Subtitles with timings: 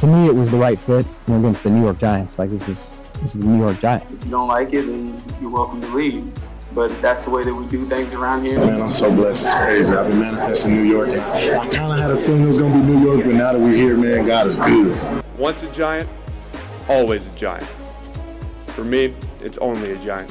[0.00, 2.38] to me, it was the right fit you know, against the New York Giants.
[2.38, 4.12] Like this is this is the New York Giants.
[4.12, 6.30] If you don't like it, then you're welcome to leave.
[6.74, 8.58] But that's the way that we do things around here.
[8.58, 9.46] Man, I'm so blessed.
[9.46, 9.94] It's crazy.
[9.94, 12.58] I've been manifesting New York, and I, I kind of had a feeling it was
[12.58, 15.24] going to be New York, but now that we're here, man, God is good.
[15.38, 16.08] Once a giant,
[16.88, 17.66] always a giant.
[18.68, 20.30] For me, it's only a giant.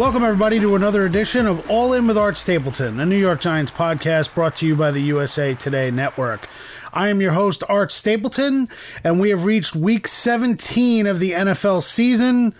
[0.00, 3.70] Welcome, everybody, to another edition of All In with Art Stapleton, a New York Giants
[3.70, 6.48] podcast brought to you by the USA Today Network.
[6.90, 8.70] I am your host, Art Stapleton,
[9.04, 12.54] and we have reached week 17 of the NFL season.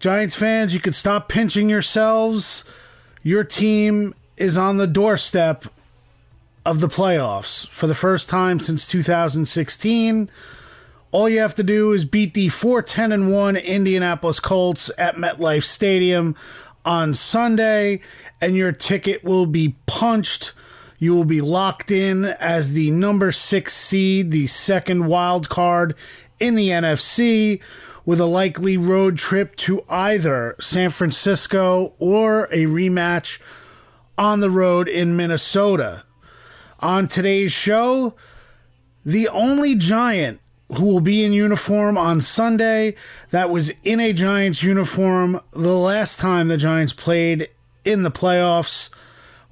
[0.00, 2.64] Giants fans, you could stop pinching yourselves.
[3.22, 5.66] Your team is on the doorstep
[6.64, 10.28] of the playoffs for the first time since 2016.
[11.16, 15.16] All you have to do is beat the 4 10 and 1 Indianapolis Colts at
[15.16, 16.36] MetLife Stadium
[16.84, 18.00] on Sunday,
[18.38, 20.52] and your ticket will be punched.
[20.98, 25.94] You will be locked in as the number six seed, the second wild card
[26.38, 27.62] in the NFC,
[28.04, 33.40] with a likely road trip to either San Francisco or a rematch
[34.18, 36.02] on the road in Minnesota.
[36.80, 38.14] On today's show,
[39.02, 40.40] the only Giant
[40.74, 42.94] who will be in uniform on Sunday
[43.30, 47.48] that was in a Giants uniform the last time the Giants played
[47.84, 48.90] in the playoffs.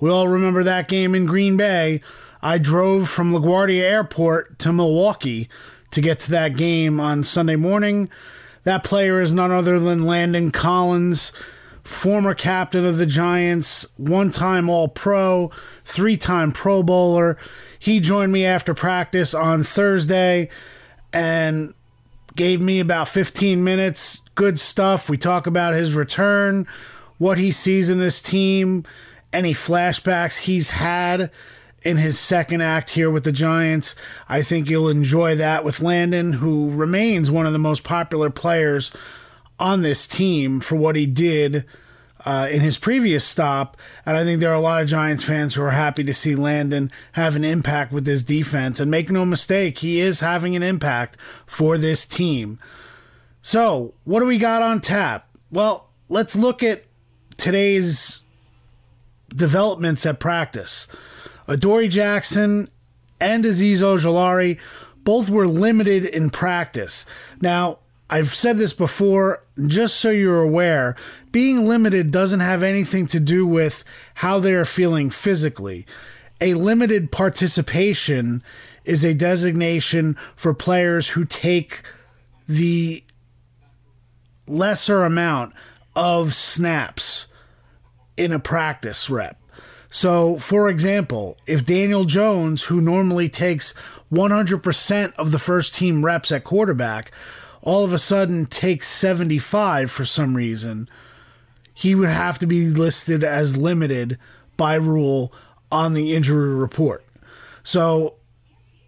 [0.01, 2.01] We all remember that game in Green Bay.
[2.43, 5.49] I drove from LaGuardia Airport to Milwaukee
[5.93, 8.11] to get to that game on Sunday morning.
[8.65, 11.33] That player is none other than Landon Collins,
[11.85, 15.51] former captain of the Giants, one time All Pro,
[15.85, 17.39] three time Pro Bowler.
[17.79, 20.51] He joined me after practice on Thursday
[21.15, 21.73] and
[22.37, 24.21] gave me about 15 minutes.
[24.35, 25.09] Good stuff.
[25.09, 26.67] We talk about his return,
[27.19, 28.85] what he sees in this team,
[29.33, 31.31] any flashbacks he's had
[31.83, 33.95] in his second act here with the Giants.
[34.29, 38.91] I think you'll enjoy that with Landon, who remains one of the most popular players
[39.59, 41.65] on this team for what he did
[42.25, 43.77] uh, in his previous stop.
[44.07, 46.35] And I think there are a lot of Giants fans who are happy to see
[46.35, 48.81] Landon have an impact with this defense.
[48.81, 52.59] And make no mistake, he is having an impact for this team.
[53.43, 55.29] So, what do we got on tap?
[55.51, 56.85] Well, let's look at
[57.37, 58.23] today's
[59.29, 60.89] developments at practice.
[61.47, 62.71] Adoree Jackson
[63.21, 64.59] and Azeez Ojulari
[65.05, 67.05] both were limited in practice.
[67.41, 67.81] Now,
[68.15, 70.95] I've said this before, just so you're aware,
[71.33, 73.83] being limited doesn't have anything to do with
[74.15, 75.85] how they're feeling physically.
[76.41, 78.45] A limited participation
[78.85, 81.83] is a designation for players who take
[82.47, 83.03] the
[84.47, 85.53] lesser amount
[85.97, 87.27] of snaps
[88.17, 89.41] in a practice rep.
[89.91, 93.75] So, for example, if Daniel Jones, who normally takes
[94.13, 97.11] 100% of the first team reps at quarterback,
[97.65, 100.89] all of a sudden takes 75 for some reason,
[101.73, 104.19] he would have to be listed as limited
[104.57, 105.33] by rule
[105.73, 107.05] on the injury report.
[107.65, 108.17] So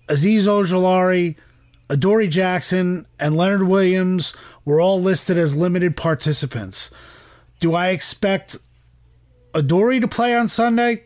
[0.09, 1.37] Azeez Ojulari,
[1.89, 6.91] Adoree Jackson, and Leonard Williams were all listed as limited participants.
[7.59, 8.59] Do I expect
[9.55, 11.05] Adoree to play on Sunday?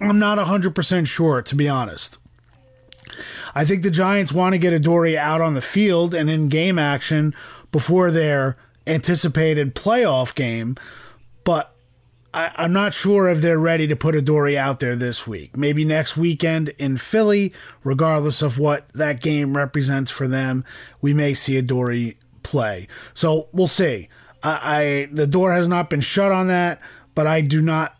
[0.00, 2.18] I'm not 100% sure, to be honest.
[3.54, 6.78] I think the Giants want to get Adoree out on the field and in game
[6.78, 7.34] action
[7.72, 8.56] before their
[8.86, 10.76] anticipated playoff game,
[11.44, 11.74] but
[12.32, 15.56] I, am not sure if they're ready to put Adoree out there this week.
[15.56, 17.52] Maybe next weekend in Philly,
[17.82, 20.64] regardless of what that game represents for them,
[21.00, 22.86] we may see Adoree play.
[23.14, 24.08] So we'll see.
[24.42, 26.80] I, I the door has not been shut on that,
[27.14, 27.96] but I do not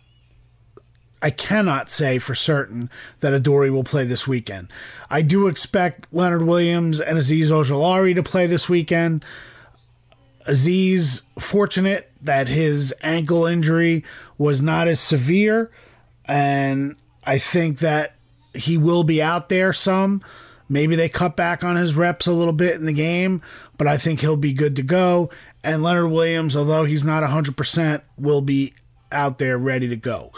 [1.22, 4.68] I cannot say for certain that Adoree will play this weekend.
[5.10, 9.24] I do expect Leonard Williams and Azeez Ojulari to play this weekend.
[10.48, 14.04] Azeez, fortunate that his ankle injury
[14.38, 15.70] was not as severe,
[16.24, 18.14] and I think that
[18.54, 20.22] he will be out there some.
[20.68, 23.42] Maybe they cut back on his reps a little bit in the game,
[23.76, 25.28] but I think he'll be good to go.
[25.62, 28.72] And Leonard Williams, although he's not 100%, will be
[29.12, 30.32] out there ready to go.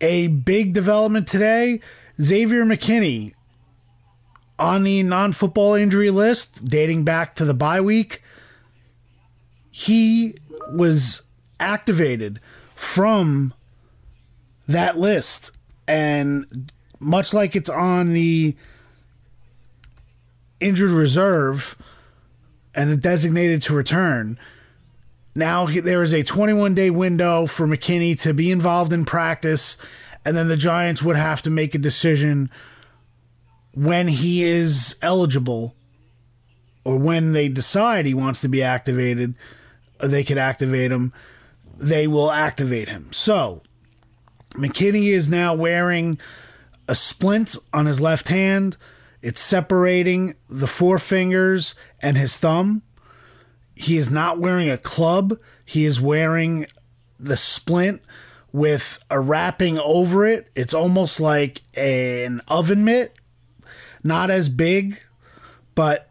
[0.00, 1.80] A big development today
[2.20, 3.34] Xavier McKinney
[4.58, 8.22] on the non football injury list dating back to the bye week.
[9.70, 10.34] He
[10.72, 11.22] was
[11.58, 12.40] activated
[12.74, 13.54] from
[14.68, 15.50] that list.
[15.88, 18.54] And much like it's on the
[20.60, 21.76] injured reserve
[22.74, 24.38] and designated to return,
[25.34, 29.76] now there is a 21 day window for McKinney to be involved in practice,
[30.24, 32.50] and then the Giants would have to make a decision
[33.72, 35.76] when he is eligible
[36.84, 39.34] or when they decide he wants to be activated,
[40.00, 41.12] uh, they could activate him.
[41.76, 43.12] They will activate him.
[43.12, 43.62] So
[44.54, 46.18] McKinney is now wearing
[46.88, 48.76] a splint on his left hand.
[49.22, 52.82] It's separating the forefingers and his thumb.
[53.80, 55.38] He is not wearing a club.
[55.64, 56.66] He is wearing
[57.18, 58.02] the splint
[58.52, 60.50] with a wrapping over it.
[60.54, 63.14] It's almost like an oven mitt.
[64.04, 65.02] Not as big,
[65.74, 66.10] but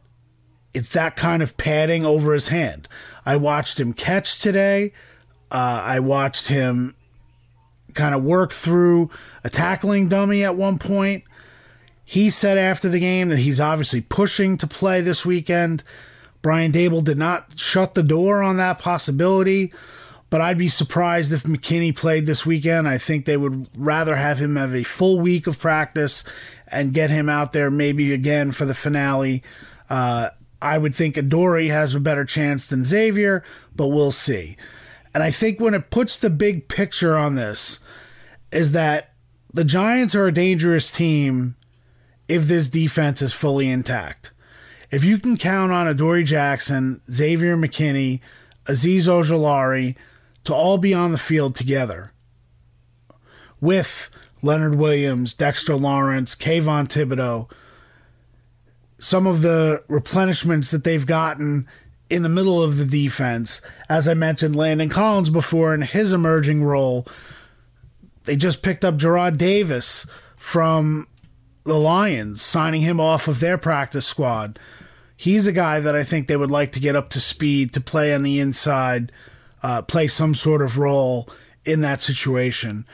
[0.73, 2.87] it's that kind of padding over his hand.
[3.23, 4.91] I watched him catch today.
[5.51, 6.95] Uh, I watched him
[7.93, 9.11] kind of work through
[9.43, 11.23] a tackling dummy at one point.
[12.03, 15.83] He said after the game that he's obviously pushing to play this weekend.
[16.41, 19.73] Brian Daboll did not shut the door on that possibility,
[20.29, 22.87] but I'd be surprised if McKinney played this weekend.
[22.87, 26.23] I think they would rather have him have a full week of practice
[26.67, 29.43] and get him out there maybe again for the finale.
[29.89, 30.29] Uh,
[30.61, 33.43] I would think Adoree has a better chance than Xavier,
[33.75, 34.57] but we'll see.
[35.13, 37.79] And I think when it puts the big picture on this,
[38.51, 39.13] is that
[39.53, 41.55] the Giants are a dangerous team
[42.27, 44.31] if this defense is fully intact.
[44.91, 48.21] If you can count on Adoree Jackson, Xavier McKinney,
[48.65, 49.95] Azeez Ojulari
[50.45, 52.11] to all be on the field together
[53.61, 54.09] with
[54.41, 57.51] Leonard Williams, Dexter Lawrence, Kayvon Thibodeaux,
[58.97, 61.67] some of the replenishments that they've gotten
[62.09, 63.61] in the middle of the defense.
[63.87, 67.05] As I mentioned, Landon Collins before in his emerging role.
[68.23, 71.07] They just picked up Jarrad Davis from
[71.63, 74.59] the Lions, signing him off of their practice squad.
[75.19, 77.81] He's a guy that I think they would like to get up to speed to
[77.81, 79.11] play on the inside,
[79.61, 81.27] uh, play some sort of role
[81.65, 82.85] in that situation.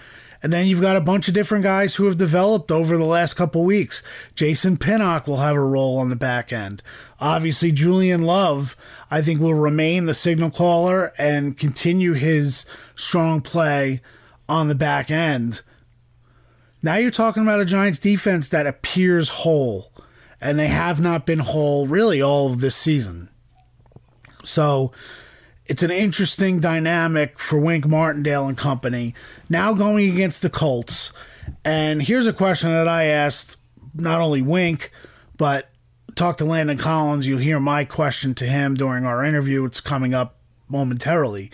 [0.42, 3.36] And then you've got a bunch of different guys who have developed over the last
[3.36, 4.02] couple weeks.
[4.34, 6.82] Jason Pinnock will have a role on the back end.
[7.20, 8.76] Obviously, Julian Love,
[9.12, 14.02] I think, will remain the signal caller and continue his strong play
[14.50, 15.62] on the back end.
[16.82, 19.92] Now you're talking about a Giants defense that appears whole,
[20.46, 23.30] and they have not been whole really all of this season.
[24.44, 24.92] So
[25.66, 29.16] it's an interesting dynamic for Wink Martindale and company.
[29.50, 31.12] Now going against the Colts.
[31.66, 33.58] And here's a question that I asked
[33.96, 34.92] not only Wink,
[35.36, 35.72] but
[36.14, 37.28] talk to Landon Collins.
[37.28, 39.66] You'll hear my question to him during our interview.
[39.66, 40.38] It's coming up
[40.70, 41.50] momentarily.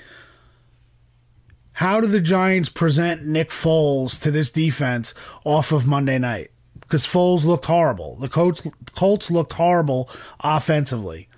[1.76, 5.14] How do the Giants present Nick Foles to this defense
[5.46, 6.51] off of Monday night?
[6.92, 8.18] Because Foles looked horrible.
[8.18, 8.64] The Colts,
[8.98, 10.10] Colts looked horrible
[10.42, 11.30] offensively.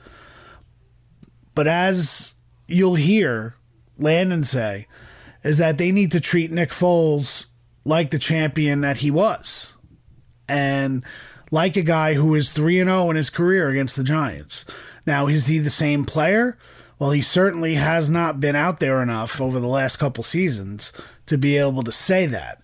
[1.53, 2.33] But as
[2.65, 3.55] you'll hear
[3.99, 4.87] Landon say
[5.43, 7.45] is that they need to treat Nick Foles
[7.85, 9.77] like the champion that he was.
[10.49, 11.05] And
[11.51, 14.65] like a guy who is 3 and 0 in his career against the Giants.
[15.05, 16.57] Now, is he the same player?
[16.97, 20.93] Well, he certainly has not been out there enough over the last couple seasons
[21.27, 22.62] to be able to say that.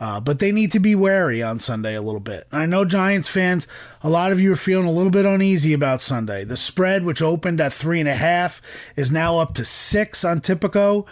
[0.00, 2.48] Uh, but they need to be wary on Sunday a little bit.
[2.50, 3.68] I know Giants fans,
[4.02, 6.44] a lot of you are feeling a little bit uneasy about Sunday.
[6.44, 8.60] The spread, which opened at three and a half,
[8.96, 11.06] is now up to six on Tipico.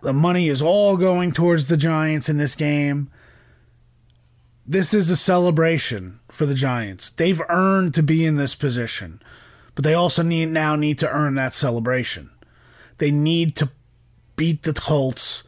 [0.00, 3.10] The money is all going towards the Giants in this game.
[4.66, 7.10] This is a celebration for the Giants.
[7.10, 9.20] They've earned to be in this position,
[9.74, 12.30] but they also need now need to earn that celebration.
[12.98, 13.70] They need to
[14.36, 15.42] beat the Colts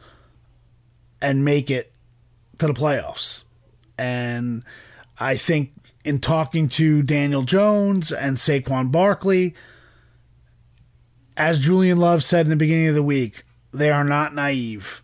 [1.21, 1.90] and make it
[2.61, 3.43] to the playoffs.
[3.97, 4.63] And
[5.19, 9.53] I think in talking to Daniel Jones and Saquon Barkley,
[11.37, 15.01] as Julian Love said in the beginning of the week, they are not naive.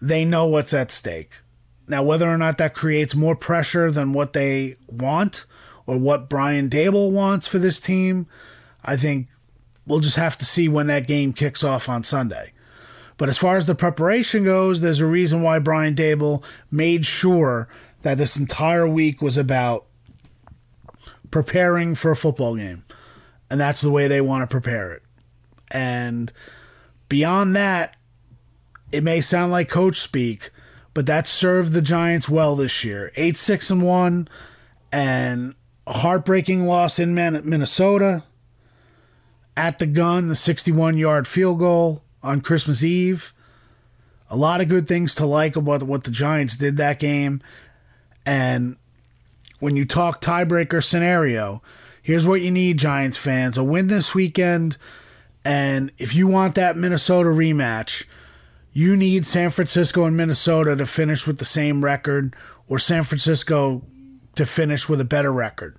[0.00, 1.40] They know what's at stake.
[1.86, 5.44] Now, whether or not that creates more pressure than what they want
[5.86, 8.26] or what Brian Daboll wants for this team,
[8.82, 9.28] I think
[9.86, 12.53] we'll just have to see when that game kicks off on Sunday.
[13.16, 17.68] But as far as the preparation goes, there's a reason why Brian Daboll made sure
[18.02, 19.86] that this entire week was about
[21.30, 22.84] preparing for a football game.
[23.50, 25.02] And that's the way they want to prepare it.
[25.70, 26.32] And
[27.08, 27.96] beyond that,
[28.92, 30.50] it may sound like coach speak,
[30.92, 33.10] but that served the Giants well this year.
[33.16, 34.28] 8 6 and 1
[34.92, 35.54] and
[35.86, 38.22] a heartbreaking loss in Minnesota
[39.56, 43.32] at the gun, the 61 yard field goal on Christmas Eve.
[44.30, 47.42] A lot of good things to like about what the Giants did that game.
[48.26, 48.76] And
[49.60, 51.62] when you talk tiebreaker scenario,
[52.02, 54.76] here's what you need, Giants fans a win this weekend.
[55.44, 58.06] And if you want that Minnesota rematch,
[58.72, 62.34] you need San Francisco and Minnesota to finish with the same record,
[62.66, 63.82] or San Francisco
[64.34, 65.76] to finish with a better record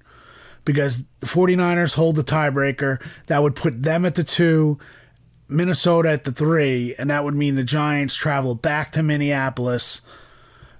[0.63, 3.01] because the 49ers hold the tiebreaker.
[3.27, 4.79] That would put them at the two,
[5.47, 10.01] Minnesota at the three, and that would mean the Giants travel back to Minneapolis,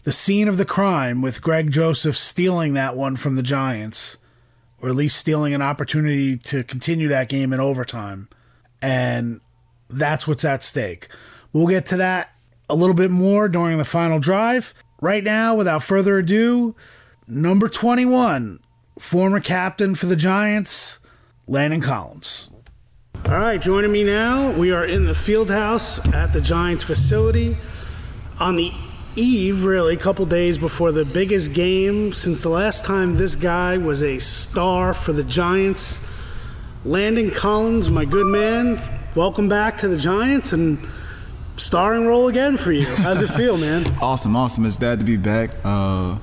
[0.04, 4.18] the scene of the crime, with Greg Joseph stealing that one from the Giants,
[4.80, 8.28] or at least stealing an opportunity to continue that game in overtime.
[8.82, 9.42] And
[9.90, 11.08] that's what's at stake.
[11.54, 12.36] We'll get to that
[12.70, 14.74] a little bit more during the final drive.
[15.02, 16.76] Right now, without further ado,
[17.28, 18.60] number 21,
[18.98, 21.00] former captain for the Giants,
[21.48, 22.35] Landon Collins.
[23.28, 27.58] All right, joining me now, we are in the field house at the Giants facility
[28.40, 28.72] on the
[29.16, 33.78] eve, really, a couple days before the biggest game since the last time this guy
[33.78, 36.06] was a star for the Giants.
[36.86, 38.80] Landon Collins, my good man,
[39.16, 40.78] welcome back to the Giants and
[41.58, 42.86] starring role again for you.
[42.86, 43.88] How's it feel, man?
[44.02, 44.68] awesome, awesome.
[44.68, 45.50] It's glad to be back.
[45.64, 46.20] Uh,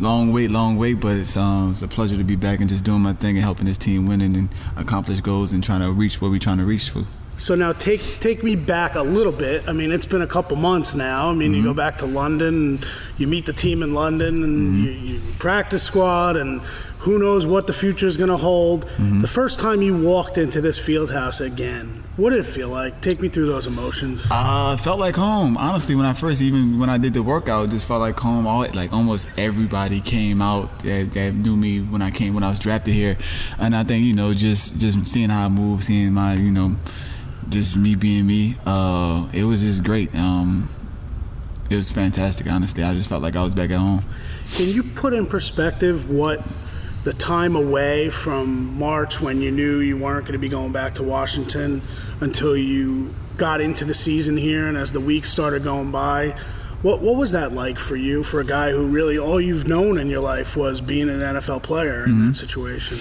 [0.00, 2.84] long wait, long wait, but it's um, it's a pleasure to be back and just
[2.84, 5.92] doing my thing and helping this team win and, and accomplish goals and trying to
[5.92, 7.04] reach what we're trying to reach for.
[7.36, 9.68] So now take take me back a little bit.
[9.68, 11.30] I mean, it's been a couple months now.
[11.30, 11.56] I mean, mm-hmm.
[11.56, 12.86] you go back to London, and
[13.18, 14.84] you meet the team in London, and mm-hmm.
[14.84, 16.60] you, you, practice squad, and
[17.04, 18.86] who knows what the future is going to hold.
[18.86, 19.20] Mm-hmm.
[19.20, 23.02] The first time you walked into this field house again, what did it feel like?
[23.02, 24.26] Take me through those emotions.
[24.30, 25.58] Uh, felt like home.
[25.58, 28.46] Honestly, when I first, even when I did the workout, just felt like home.
[28.46, 32.48] All like almost everybody came out that, that knew me when I came when I
[32.48, 33.18] was drafted here,
[33.58, 36.76] and I think you know just just seeing how I move, seeing my you know,
[37.50, 38.56] just me being me.
[38.64, 40.14] Uh, it was just great.
[40.14, 40.70] Um,
[41.68, 42.46] it was fantastic.
[42.50, 44.04] Honestly, I just felt like I was back at home.
[44.54, 46.40] Can you put in perspective what?
[47.04, 50.94] The time away from March when you knew you weren't going to be going back
[50.94, 51.82] to Washington
[52.20, 56.34] until you got into the season here and as the weeks started going by.
[56.80, 59.98] What, what was that like for you, for a guy who really all you've known
[59.98, 62.26] in your life was being an NFL player in mm-hmm.
[62.28, 62.98] that situation?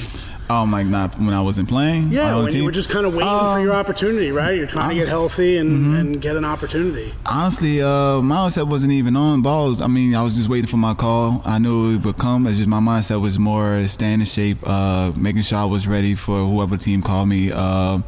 [0.50, 2.12] Um, my, not when I wasn't playing.
[2.12, 4.56] Yeah, when you were just kind of waiting um, for your opportunity, right?
[4.56, 5.96] You're trying to get healthy and, mm-hmm.
[5.96, 7.14] and get an opportunity.
[7.26, 9.80] Honestly, uh, my mindset wasn't even on balls.
[9.82, 11.42] I mean, I was just waiting for my call.
[11.46, 12.46] I knew it would come.
[12.48, 16.16] It's just my mindset was more staying in shape, uh, making sure I was ready
[16.16, 18.00] for whoever team called me, uh,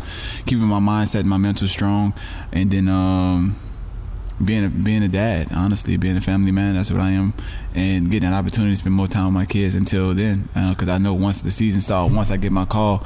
[0.46, 2.14] keeping my mindset, my mental strong,
[2.52, 2.88] and then.
[2.90, 3.56] Um,
[4.44, 7.34] being a, being a dad, honestly, being a family man, that's what I am,
[7.74, 10.94] and getting an opportunity to spend more time with my kids until then, because uh,
[10.94, 13.06] I know once the season starts, once I get my call,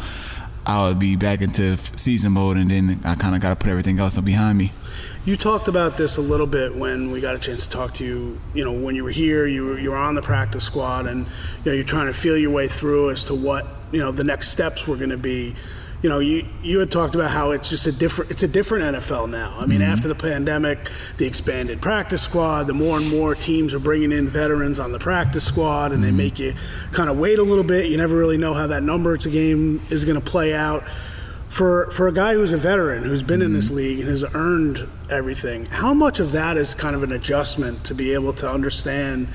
[0.65, 3.99] I'll be back into season mode, and then I kind of got to put everything
[3.99, 4.71] else behind me.
[5.25, 8.05] You talked about this a little bit when we got a chance to talk to
[8.05, 8.39] you.
[8.53, 11.25] You know, when you were here, you were, you were on the practice squad, and
[11.63, 14.23] you know you're trying to feel your way through as to what you know the
[14.23, 15.55] next steps were going to be
[16.01, 18.95] you know, you you had talked about how it's just a different it's a different
[18.95, 19.53] NFL now.
[19.57, 19.91] I mean, mm-hmm.
[19.91, 24.27] after the pandemic, the expanded practice squad, the more and more teams are bringing in
[24.27, 26.17] veterans on the practice squad, and mm-hmm.
[26.17, 26.53] they make you
[26.93, 27.87] kind of wait a little bit.
[27.87, 30.83] You never really know how that number to game is going to play out.
[31.49, 33.47] For for a guy who's a veteran who's been mm-hmm.
[33.47, 33.75] in this mm-hmm.
[33.75, 37.93] league and has earned everything, how much of that is kind of an adjustment to
[37.93, 39.27] be able to understand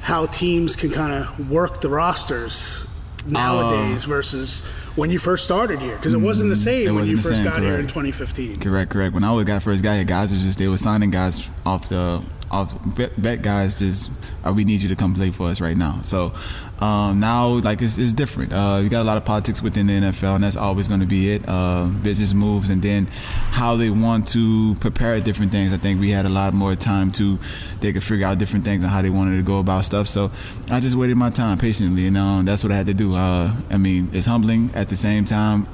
[0.00, 2.89] how teams can kind of work the rosters
[3.26, 6.86] nowadays uh, versus when you first started here because it wasn't the mm-hmm.
[6.86, 7.64] same when you first same, got correct.
[7.64, 8.60] here in 2015.
[8.60, 9.14] Correct, correct.
[9.14, 11.88] When I was got first got here, guys were just they were signing guys off
[11.88, 12.74] the off
[13.16, 14.10] bet, guys just
[14.46, 16.00] uh, we need you to come play for us right now.
[16.02, 16.32] So
[16.80, 18.52] um, now, like it's, it's different.
[18.52, 21.06] Uh, you got a lot of politics within the NFL, and that's always going to
[21.06, 21.46] be it.
[21.46, 25.74] Uh, business moves, and then how they want to prepare different things.
[25.74, 27.38] I think we had a lot more time to
[27.80, 30.08] they could figure out different things and how they wanted to go about stuff.
[30.08, 30.30] So
[30.70, 33.14] I just waited my time patiently, and um, that's what I had to do.
[33.14, 35.66] Uh, I mean, it's humbling at the same time.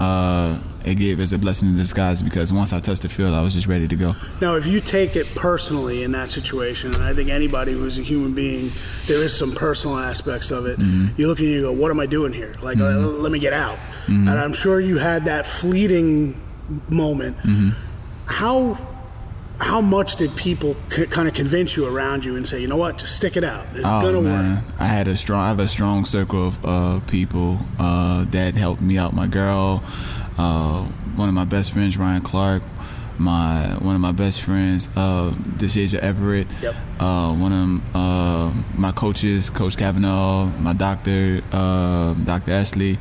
[0.86, 3.52] It gave us a blessing in disguise because once I touched the field, I was
[3.52, 4.14] just ready to go.
[4.40, 8.02] Now, if you take it personally in that situation, and I think anybody who's a
[8.02, 8.70] human being,
[9.06, 10.78] there is some personal aspects of it.
[10.78, 11.20] Mm-hmm.
[11.20, 12.54] You look and you go, "What am I doing here?
[12.62, 13.04] Like, mm-hmm.
[13.04, 14.28] uh, let me get out." Mm-hmm.
[14.28, 16.40] And I'm sure you had that fleeting
[16.88, 17.36] moment.
[17.38, 17.70] Mm-hmm.
[18.26, 18.78] How
[19.58, 22.76] how much did people c- kind of convince you around you and say, you know
[22.76, 23.64] what, just stick it out.
[23.72, 24.56] It's oh, gonna man.
[24.56, 24.64] work.
[24.78, 28.82] I had a strong, I have a strong circle of uh, people uh, that helped
[28.82, 29.14] me out.
[29.14, 29.82] My girl,
[30.36, 30.84] uh,
[31.14, 32.62] one of my best friends, Ryan Clark,
[33.18, 36.74] my one of my best friends, uh, Deshazor Everett, yep.
[37.00, 42.52] uh, one of uh, my coaches, Coach Kavanaugh, my doctor, uh, Dr.
[42.52, 42.98] Ashley,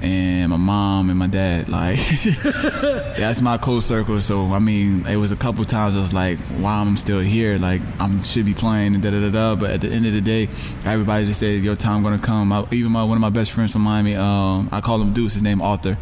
[0.00, 1.68] and my mom and my dad.
[1.68, 1.98] Like
[3.16, 4.20] that's my close circle.
[4.20, 7.58] So I mean, it was a couple times I was like, "Why I'm still here?
[7.58, 10.12] Like I'm should be playing and da da da da." But at the end of
[10.12, 10.48] the day,
[10.84, 13.72] everybody just said, "Your time gonna come." I, even my one of my best friends
[13.72, 15.34] from Miami, um, I call him Deuce.
[15.34, 15.96] His name Arthur.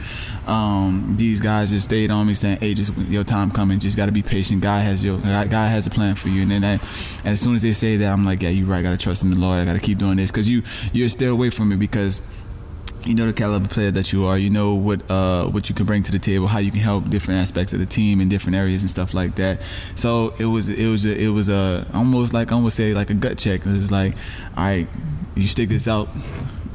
[0.46, 3.78] Um, these guys just stayed on me saying, "Hey, just your time coming.
[3.78, 4.60] Just got to be patient.
[4.60, 6.80] God has your God has a plan for you." And then and
[7.24, 8.78] as soon as they say that, I'm like, "Yeah, you're right.
[8.78, 9.58] I gotta trust in the Lord.
[9.58, 10.62] I gotta keep doing this because you
[10.92, 12.22] you're still away from it because."
[13.06, 14.36] You know the caliber player that you are.
[14.36, 17.08] You know what uh, what you can bring to the table, how you can help
[17.08, 19.62] different aspects of the team in different areas and stuff like that.
[19.94, 23.10] So it was it was a, it was a almost like I almost say like
[23.10, 23.62] a gut check.
[23.64, 24.14] It's like,
[24.56, 24.88] all right,
[25.34, 26.08] you stick this out,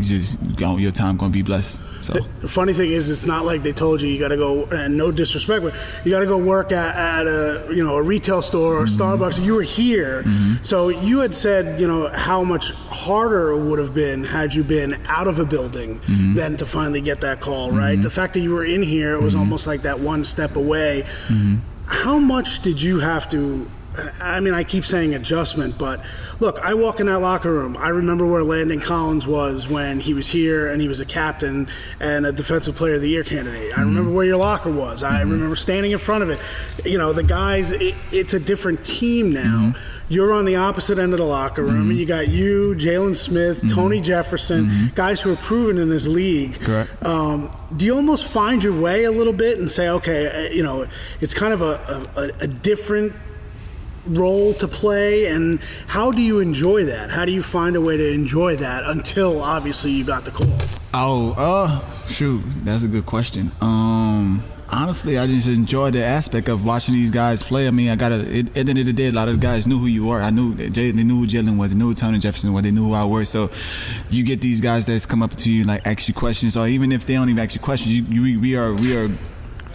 [0.02, 1.82] you just your time gonna be blessed.
[2.02, 4.66] So the funny thing is, it's not like they told you you got to go.
[4.66, 8.04] And no disrespect, but you got to go work at, at, a you know a
[8.04, 9.02] retail store or mm-hmm.
[9.02, 9.44] Starbucks.
[9.44, 10.64] You were here, mm-hmm.
[10.64, 14.64] so you had said you know how much harder it would have been had you
[14.64, 16.34] been out of a building mm-hmm.
[16.34, 17.72] than to finally get that call.
[17.72, 17.94] Right.
[17.94, 18.02] Mm-hmm.
[18.02, 19.42] The fact that you were in here, it was mm-hmm.
[19.42, 21.04] almost like that one step away.
[21.28, 21.58] Mm-hmm.
[21.86, 23.70] How much did you have to?
[24.22, 26.04] I mean, I keep saying adjustment, but
[26.40, 27.76] look, I walk in that locker room.
[27.78, 31.68] I remember where Landon Collins was when he was here and he was a captain
[32.00, 33.78] and a defensive player of the year candidate.
[33.78, 35.04] I remember where your locker was.
[35.04, 35.32] I mm-hmm.
[35.32, 36.40] remember standing in front of it.
[36.86, 39.74] You know, the guys, it, it's a different team now.
[39.74, 39.98] Mm-hmm.
[40.08, 43.64] You're on the opposite end of the locker room, and you got you, Jaylon Smith,
[43.74, 46.60] Tony Jefferson, guys who are proven in this league.
[46.60, 47.06] Correct.
[47.06, 50.64] Um, do you almost find your way a little bit and say, okay, uh, you
[50.64, 50.86] know,
[51.22, 53.14] it's kind of a, a, a different
[54.06, 57.12] role to play and how do you enjoy that?
[57.12, 60.52] How do you find a way to enjoy that until obviously you got the call?
[60.94, 63.52] Oh uh shoot that's a good question.
[63.62, 64.44] Um
[64.74, 67.68] honestly i just enjoy the aspect of watching these guys play.
[67.68, 69.68] I mean i gotta at the end of the day a lot of the guys
[69.68, 72.20] knew who you were i knew they knew who jaylon was they knew who tony
[72.20, 73.28] jefferson was they knew who i was.
[73.28, 73.50] So
[74.10, 76.94] you get these guys that's come up to you like ask you questions or even
[76.94, 79.10] if they don't even ask you questions you, you we are we are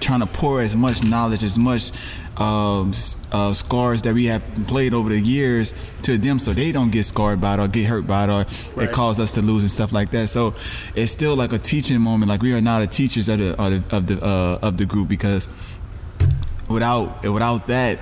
[0.00, 1.90] trying to pour as much knowledge as much
[2.36, 2.92] um,
[3.32, 7.04] uh, scars that we have played over the years to them so they don't get
[7.04, 8.88] scarred by it or get hurt by it or right.
[8.88, 10.28] it caused us to lose and stuff like that.
[10.28, 10.54] So
[10.94, 12.28] it's still like a teaching moment.
[12.28, 15.48] Like we are now the teachers of the of the uh, of the group because
[16.68, 17.98] without without that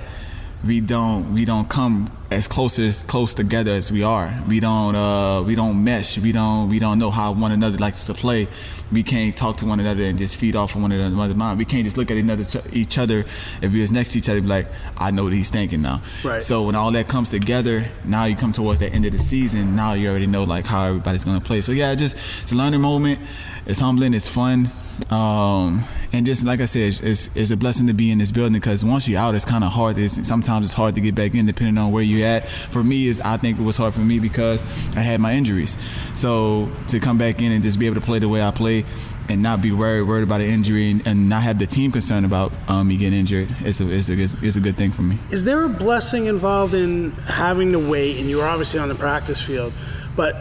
[0.65, 4.43] we don't we don't come as close as close together as we are.
[4.47, 6.17] We don't uh, we don't mesh.
[6.17, 8.47] We don't we don't know how one another likes to play.
[8.91, 11.59] We can't talk to one another and just feed off of one another's mind.
[11.59, 13.25] We can't just look at another each other
[13.61, 14.41] if we was next to each other.
[14.41, 16.01] be like, I know what he's thinking now.
[16.23, 16.41] Right.
[16.41, 19.75] So when all that comes together, now you come towards the end of the season.
[19.75, 21.61] Now you already know like how everybody's gonna play.
[21.61, 23.19] So yeah, just it's a learning moment.
[23.67, 24.13] It's humbling.
[24.13, 24.69] It's fun.
[25.09, 28.53] Um, and just like I said, it's, it's a blessing to be in this building
[28.53, 29.97] because once you're out, it's kind of hard.
[29.97, 32.47] It's, sometimes it's hard to get back in depending on where you're at.
[32.47, 34.63] For me, is I think it was hard for me because
[34.95, 35.77] I had my injuries.
[36.13, 38.85] So to come back in and just be able to play the way I play
[39.27, 42.25] and not be worried worried about an injury and, and not have the team concerned
[42.25, 45.17] about um, me getting injured, it's a, it's, a, it's a good thing for me.
[45.31, 48.19] Is there a blessing involved in having to wait?
[48.19, 49.73] And you were obviously on the practice field,
[50.15, 50.35] but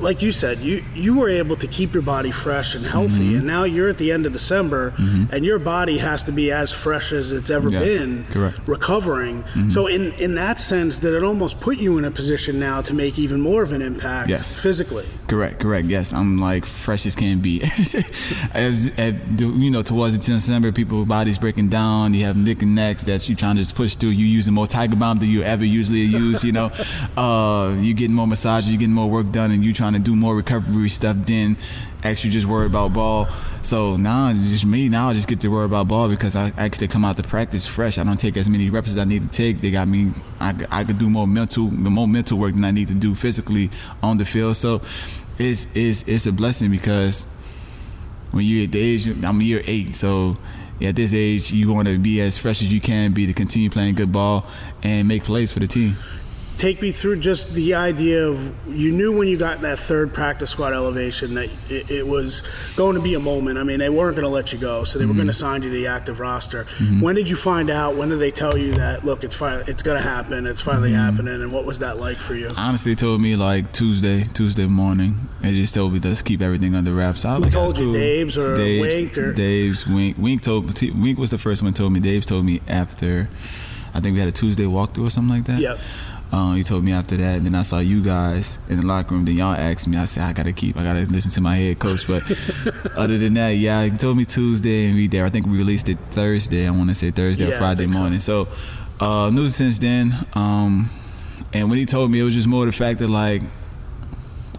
[0.00, 3.36] like you said, you you were able to keep your body fresh and healthy, mm-hmm.
[3.36, 5.34] and now you're at the end of December, mm-hmm.
[5.34, 8.58] and your body has to be as fresh as it's ever yes, been, correct.
[8.66, 9.42] recovering.
[9.42, 9.70] Mm-hmm.
[9.70, 12.94] So in in that sense, did it almost put you in a position now to
[12.94, 14.58] make even more of an impact, yes.
[14.58, 15.06] physically?
[15.26, 15.86] Correct, correct.
[15.86, 17.62] Yes, I'm like fresh as can be.
[18.52, 22.14] as you know, towards the end of December, people's bodies breaking down.
[22.14, 24.10] You have and necks that you're trying to just push through.
[24.10, 26.42] You using more Tiger Balm than you ever usually use.
[26.44, 26.70] You know,
[27.16, 30.04] uh, you getting more massages, you getting more work done, and you trying trying to
[30.04, 31.56] do more recovery stuff than
[32.02, 33.26] actually just worry about ball.
[33.62, 36.88] So now just me now I just get to worry about ball because I actually
[36.88, 37.98] come out to practice fresh.
[37.98, 39.60] I don't take as many reps as I need to take.
[39.60, 40.12] They got me.
[40.40, 43.70] I, I could do more mental more mental work than I need to do physically
[44.02, 44.56] on the field.
[44.56, 44.82] So
[45.38, 47.24] it's it's it's a blessing because
[48.32, 50.36] when you're at the age I'm year eight, so
[50.82, 53.70] at this age you want to be as fresh as you can be to continue
[53.70, 54.46] playing good ball
[54.82, 55.96] and make plays for the team
[56.58, 60.50] take me through just the idea of you knew when you got that third practice
[60.50, 62.42] squad elevation that it, it was
[62.76, 63.58] going to be a moment.
[63.58, 65.12] I mean, they weren't going to let you go, so they mm-hmm.
[65.12, 66.64] were going to sign you to the active roster.
[66.64, 67.00] Mm-hmm.
[67.00, 67.96] When did you find out?
[67.96, 69.04] When did they tell you that?
[69.04, 70.46] Look, it's finally, it's going to happen.
[70.46, 70.98] It's finally mm-hmm.
[70.98, 71.34] happening.
[71.42, 72.50] And what was that like for you?
[72.56, 75.28] Honestly, told me like Tuesday, Tuesday morning.
[75.40, 77.24] They just told me to keep everything under wraps.
[77.24, 77.92] I Who like, told you.
[77.92, 80.18] Dave's or Dave's, Wink or Dave's Wink?
[80.18, 81.72] Wink told Wink was the first one.
[81.72, 82.00] Told me.
[82.00, 83.28] Dave's told me after.
[83.94, 85.60] I think we had a Tuesday walkthrough or something like that.
[85.60, 85.78] Yep.
[86.30, 89.14] Um, he told me after that, and then I saw you guys in the locker
[89.14, 89.24] room.
[89.24, 89.96] Then y'all asked me.
[89.96, 90.76] I said I gotta keep.
[90.76, 92.06] I gotta listen to my head coach.
[92.06, 92.22] But
[92.96, 95.24] other than that, yeah, he told me Tuesday and we there.
[95.24, 96.66] I think we released it Thursday.
[96.66, 98.20] I want to say Thursday yeah, or Friday morning.
[98.20, 98.50] So, so
[99.00, 100.12] uh, knew since then.
[100.34, 100.90] Um,
[101.54, 103.42] and when he told me, it was just more the fact that like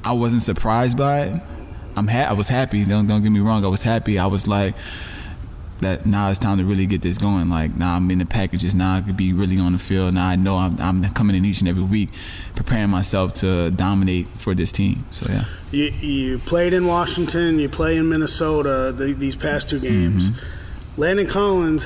[0.04, 1.42] I wasn't surprised by it.
[1.96, 2.86] I'm ha- I was happy.
[2.86, 3.64] Don't don't get me wrong.
[3.64, 4.18] I was happy.
[4.18, 4.76] I was like
[5.80, 7.50] that now it's time to really get this going.
[7.50, 8.76] Like now I'm in the packages.
[8.76, 10.14] Now I could be really on the field.
[10.14, 12.10] Now I know I'm, I'm coming in each and every week,
[12.56, 15.06] preparing myself to dominate for this team.
[15.12, 15.46] So yeah.
[15.72, 17.60] You, you played in Washington.
[17.60, 18.94] You play in Minnesota.
[18.96, 20.32] The, these past two games.
[20.32, 21.02] Mm-hmm.
[21.02, 21.86] Landon Collins,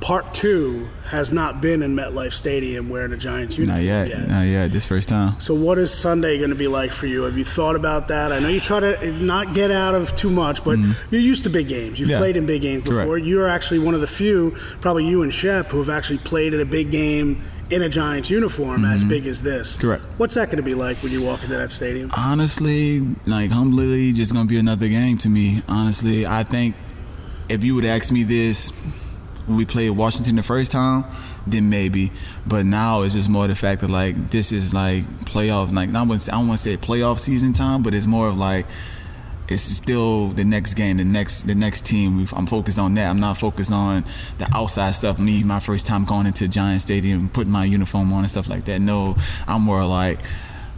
[0.00, 4.28] part two, has not been in MetLife Stadium wearing a Giants uniform Not yet.
[4.28, 4.70] Not yet.
[4.72, 5.40] This first time.
[5.40, 7.22] So, what is Sunday going to be like for you?
[7.22, 8.30] Have you thought about that?
[8.32, 10.78] I know you try to not get out of too much, but
[11.10, 11.98] you're used to big games.
[11.98, 12.12] You've Mm-hmm.
[12.12, 12.18] Yeah.
[12.18, 13.00] played in big games Correct.
[13.04, 13.18] before.
[13.18, 16.60] You're actually one of the few, probably you and Shep, who have actually played in
[16.60, 19.72] a big game in a Giants uniform as big as this.
[19.76, 19.86] Mm-hmm.
[19.86, 20.02] Correct.
[20.16, 22.10] What's that going to be like when you walk into that stadium?
[22.16, 25.62] Honestly, like humbly, just gonna be another game to me.
[25.68, 26.76] Honestly, I think
[27.50, 28.72] if you would ask me this
[29.48, 31.04] when we played Washington the first time,
[31.46, 32.12] then maybe.
[32.46, 35.74] But now it's just more the fact that like this is like playoff.
[35.74, 38.36] Like I wouldn't I don't want to say playoff season time, but it's more of
[38.36, 38.66] like
[39.48, 42.26] it's still the next game, the next the next team.
[42.32, 43.08] I'm focused on that.
[43.08, 44.04] I'm not focused on
[44.36, 45.18] the outside stuff.
[45.18, 48.66] Me, my first time going into Giant Stadium, putting my uniform on and stuff like
[48.66, 48.80] that.
[48.80, 50.20] No, I'm more like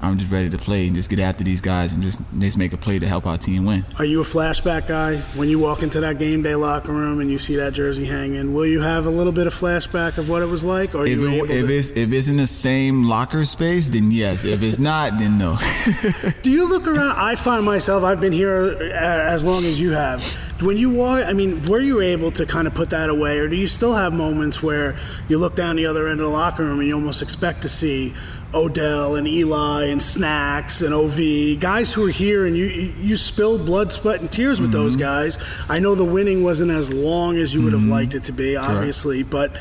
[0.02, 2.72] I'm just ready to play and just get after these guys and just just make
[2.72, 3.84] a play to help our team win.
[3.98, 7.30] Are you a flashback guy when you walk into that game day locker room and
[7.30, 8.54] you see that jersey hanging?
[8.54, 11.18] Will you have a little bit of flashback of what it was like, or If,
[11.18, 11.72] you it, if to?
[11.74, 14.44] it's if it's in the same locker space, then yes.
[14.44, 15.58] If it's not, then no.
[16.42, 17.16] Do you look around?
[17.18, 20.24] I find myself, I've been here uh, as long as you have.
[20.62, 23.48] When you walk, I mean, were you able to kind of put that away, or
[23.48, 26.62] do you still have moments where you look down the other end of the locker
[26.64, 28.12] room and you almost expect to see
[28.52, 33.64] Odell and Eli and Snacks and OV, guys who are here and you you spilled
[33.64, 35.02] blood, sweat, and tears with those mm-hmm.
[35.02, 35.38] guys.
[35.68, 37.90] I know the winning wasn't as long as you would have mm-hmm.
[37.90, 39.56] liked it to be, obviously, but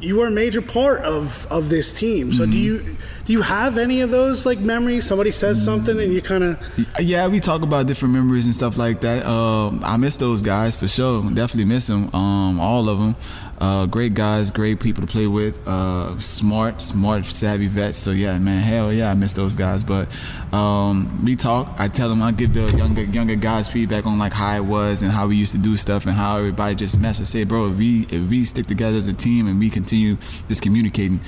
[0.00, 2.32] you were a major part of, of this team.
[2.32, 5.06] So do you do you have any of those like memories?
[5.06, 6.58] Somebody says something and you kind of
[7.00, 9.24] Yeah, we talk about different memories and stuff like that.
[9.24, 11.22] Um, I miss those guys for sure.
[11.30, 12.14] Definitely miss them.
[12.14, 13.16] Um, all of them.
[13.58, 15.60] Uh, great guys, great people to play with.
[15.66, 17.98] Uh, smart, smart, savvy vets.
[17.98, 19.84] So yeah, man, hell yeah, I miss those guys.
[19.84, 20.08] But
[20.52, 21.74] um, we talk.
[21.78, 25.02] I tell them I give the younger younger guys feedback on like how it was
[25.02, 27.20] and how we used to do stuff and how everybody just mess.
[27.20, 30.16] I say, bro, if we if we stick together as a team and we continue
[30.48, 31.20] just communicating,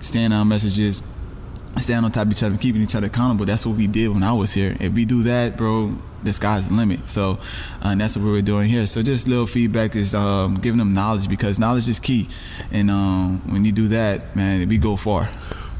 [0.00, 1.02] staying on messages,
[1.78, 3.46] Stand on top of each other, keeping each other accountable.
[3.46, 4.76] That's what we did when I was here.
[4.78, 7.08] If we do that, bro, the sky's the limit.
[7.10, 7.32] So,
[7.82, 8.86] uh, and that's what we're doing here.
[8.86, 12.28] So, just little feedback is um, giving them knowledge because knowledge is key.
[12.70, 15.24] And um, when you do that, man, we go far.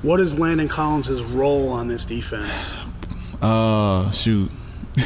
[0.03, 2.75] What is Landon Collins' role on this defense?
[3.41, 4.51] Uh, shoot,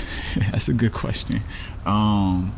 [0.50, 1.40] that's a good question.
[1.84, 2.54] Um,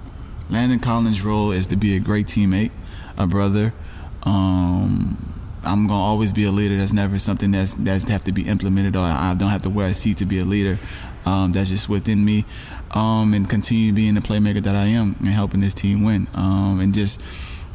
[0.51, 2.71] Landon Collins' role is to be a great teammate,
[3.17, 3.75] a brother.
[4.23, 6.79] Um, I'm gonna always be a leader.
[6.79, 9.89] That's never something that's that's have to be implemented, or I don't have to wear
[9.89, 10.79] a seat to be a leader.
[11.27, 12.45] Um, that's just within me,
[12.93, 16.27] um, and continue being the playmaker that I am and helping this team win.
[16.35, 17.21] Um, and just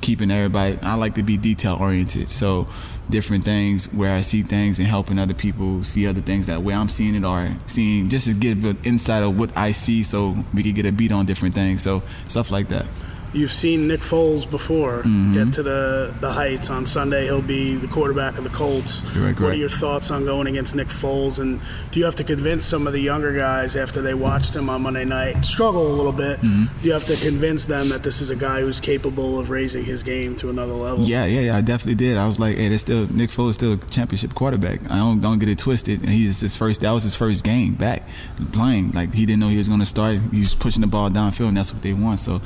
[0.01, 0.77] keeping everybody.
[0.81, 2.67] I like to be detail oriented, so
[3.09, 6.73] different things where I see things and helping other people see other things that way
[6.73, 10.37] I'm seeing it or seeing just to give an insight of what I see, so
[10.53, 11.81] we can get a beat on different things.
[11.81, 12.85] So stuff like that.
[13.33, 15.33] You've seen Nick Foles before Mm-hmm.
[15.33, 16.69] get to the, the heights.
[16.69, 19.01] On Sunday, he'll be the quarterback of the Colts.
[19.13, 21.39] Correct, What are your thoughts on going against Nick Foles?
[21.39, 21.59] And
[21.91, 24.83] do you have to convince some of the younger guys after they watched him on
[24.83, 26.39] Monday night struggle a little bit?
[26.41, 26.79] Mm-hmm.
[26.81, 29.83] Do you have to convince them that this is a guy who's capable of raising
[29.83, 31.03] his game to another level?
[31.05, 31.57] Yeah, yeah, yeah.
[31.57, 32.17] I definitely did.
[32.17, 34.81] I was like, hey, there's still Nick Foles is still a championship quarterback.
[34.89, 36.01] I don't don't get it twisted.
[36.01, 36.81] And he's his first.
[36.81, 38.07] That was his first game back
[38.51, 38.91] playing.
[38.91, 40.19] Like he didn't know he was going to start.
[40.31, 42.19] He was pushing the ball downfield, and that's what they want.
[42.19, 42.41] So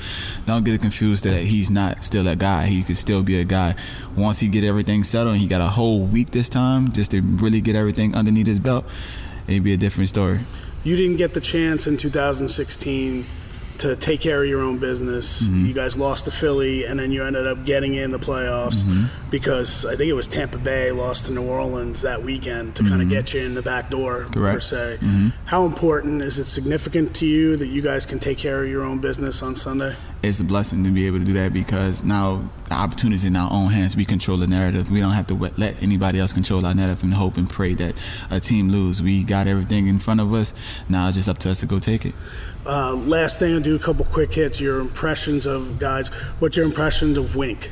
[0.46, 2.66] don't get it confused that he's not still a guy.
[2.68, 3.76] He could still be a guy
[4.16, 5.34] once he get everything settled.
[5.34, 8.60] and He got a whole week this time just to really get everything underneath his
[8.60, 8.86] belt.
[9.48, 10.40] It'd be a different story.
[10.84, 13.26] You didn't get the chance in 2016
[13.80, 15.44] to take care of your own business.
[15.44, 15.66] Mm-hmm.
[15.68, 19.30] You guys lost to Philly, and then you ended up getting in the playoffs Mm-hmm.
[19.30, 23.04] because I think it was Tampa Bay lost to New Orleans that weekend to kind
[23.04, 24.58] of get you in the back door, per Mm-hmm.
[24.60, 24.98] Se.
[25.00, 25.28] Mm-hmm.
[25.46, 28.84] How important is it significant to you that you guys can take care of your
[28.84, 29.96] own business on Sunday?
[30.24, 33.36] It's a blessing to be able to do that because now the opportunity is in
[33.36, 33.96] our own hands.
[33.96, 34.90] We control the narrative.
[34.90, 38.02] We don't have to let anybody else control our narrative and hope and pray that
[38.32, 39.02] a team lose.
[39.02, 40.54] We got everything in front of us.
[40.90, 42.16] Now it's just up to us to go take it.
[42.66, 44.60] Uh, last thing, I'll do a couple quick hits.
[44.60, 46.10] Your impressions of guys.
[46.40, 47.72] What's your impressions of Wink?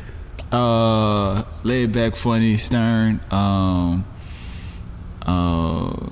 [0.52, 4.06] Uh, laid back, funny, stern, um,
[5.24, 6.10] uh,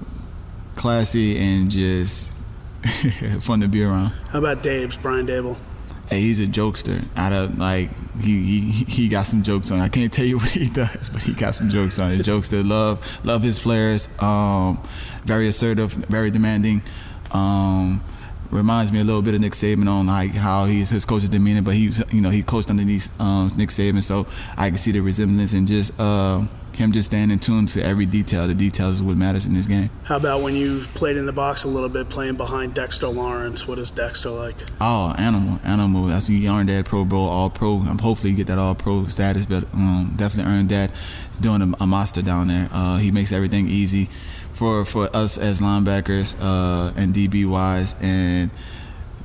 [0.76, 2.34] classy, and just
[3.42, 4.10] fun to be around.
[4.30, 5.58] How about Dave's, Brian Daboll?
[6.10, 7.06] Hey, he's a jokester.
[7.18, 7.90] Out of like
[8.20, 9.80] he, he he got some jokes on.
[9.80, 12.18] I can't tell you what he does, but he got some jokes on.
[12.18, 14.08] The jokes that love love his players.
[14.22, 14.82] Um,
[15.26, 16.82] very assertive, very demanding.
[17.32, 18.04] Um,
[18.52, 21.62] reminds me a little bit of Nick Saban on like how he's his coach's demeanor,
[21.62, 25.00] but he you know he coached underneath um, Nick Saban, so I can see the
[25.00, 26.00] resemblance and just.
[26.00, 28.48] Uh, him just staying in tune to every detail.
[28.48, 29.90] The details is what matters in this game.
[30.04, 33.68] How about when you've played in the box a little bit, playing behind Dexter Lawrence?
[33.68, 34.56] What is Dexter like?
[34.82, 36.06] Oh, animal, animal.
[36.06, 37.78] That's you earned that Pro Bowl, All Pro.
[37.78, 40.92] I'm hopefully you get that All Pro status, but um, definitely earned that.
[41.30, 42.70] He's doing a, a monster down there.
[42.72, 44.10] Uh, he makes everything easy
[44.52, 48.52] for for us as linebackers uh, and DB wise, and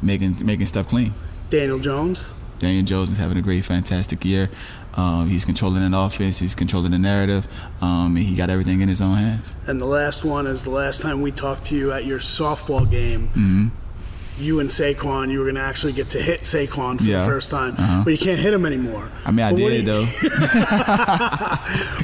[0.03, 1.15] making making stuff clean.
[1.51, 2.35] Daniel Jones.
[2.59, 4.51] Daniel Jones is having a great, fantastic year.
[4.99, 6.41] Um, he's controlling an offense.
[6.41, 7.47] He's controlling the narrative.
[7.81, 9.57] Um, he got everything in his own hands.
[9.69, 12.91] And the last one is the last time we talked to you at your softball
[12.91, 13.29] game.
[13.29, 13.69] Mm-hmm.
[14.39, 17.21] You and Saquon, you were going to actually get to hit Saquon for Yeah.
[17.25, 18.03] the first time, Uh-huh.
[18.05, 19.11] but you can't hit him anymore.
[19.27, 20.07] I mean, I But did do though.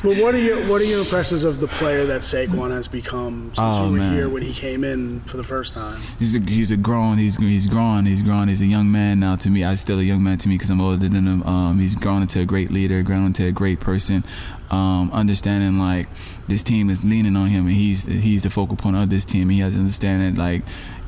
[0.04, 3.46] But what are your what are your impressions of the player that Saquon has become
[3.54, 4.14] since Oh, you were man.
[4.14, 6.00] here when he came in for the first time?
[6.18, 9.36] He's a he's a grown he's he's grown he's grown he's a young man now
[9.36, 11.78] to me I'm still a young man to me because I'm older than him um,
[11.78, 14.24] he's grown into a great leader grown into a great person
[14.70, 16.08] um, understanding like
[16.48, 19.48] this team is leaning on him and he's he's the focal point of this team
[19.48, 20.62] he has to understand that like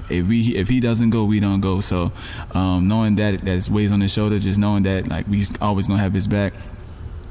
[0.09, 2.13] if we if he doesn't go we don't go so
[2.53, 6.01] um, knowing that that's weighs on his shoulder just knowing that like we always gonna
[6.01, 6.53] have his back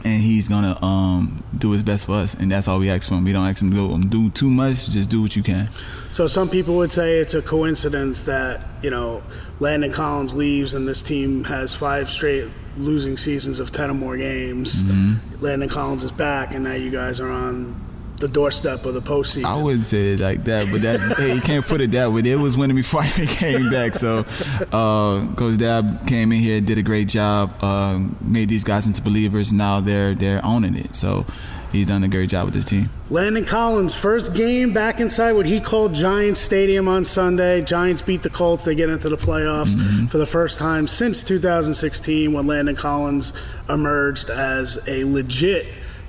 [0.03, 3.15] and he's gonna um, do his best for us and that's all we ask for
[3.15, 5.69] him we don't ask him to go do too much just do what you can
[6.15, 9.21] So some people would say it's a coincidence that you know
[9.59, 14.15] Landon Collins leaves and this team has five straight losing seasons of ten or more
[14.15, 14.81] games.
[14.83, 15.43] Mm-hmm.
[15.43, 17.75] Landon Collins is back, and now you guys are on
[18.17, 19.45] the doorstep of the postseason.
[19.45, 22.21] I wouldn't say it like that, but that hey, you can't put it that way.
[22.21, 23.93] It was winning before I even came back.
[23.95, 24.25] So,
[24.71, 29.01] uh, Coach Dab came in here, did a great job, uh, made these guys into
[29.01, 29.51] believers.
[29.51, 30.95] Now they're they're owning it.
[30.95, 31.25] So,
[31.71, 32.89] he's done a great job with this team.
[33.09, 37.61] Landon Collins, first game back inside what he called Giants Stadium on Sunday.
[37.61, 38.65] Giants beat the Colts.
[38.65, 43.33] They get into the playoffs for the first time since 2016 when Landon Collins
[43.69, 45.67] emerged as a legit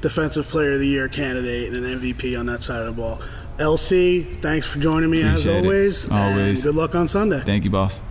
[0.09, 3.21] Defensive Player of the Year candidate and an MVP on that side of the ball.
[3.59, 5.65] LC, thanks for joining me as Appreciate it.
[5.65, 6.05] always.
[6.05, 6.63] and Always.
[6.63, 7.41] good luck on Sunday.
[7.41, 8.03] Thank you, boss.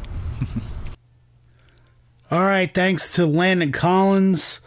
[2.32, 4.60] All right, thanks to Landon Collins.